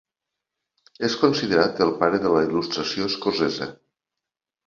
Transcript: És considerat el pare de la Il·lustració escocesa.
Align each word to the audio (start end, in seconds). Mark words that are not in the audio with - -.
És 1.09 1.17
considerat 1.23 1.83
el 1.87 1.93
pare 2.01 2.21
de 2.25 2.33
la 2.37 2.41
Il·lustració 2.47 3.11
escocesa. 3.13 3.67